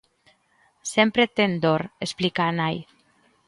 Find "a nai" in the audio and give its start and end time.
2.47-2.77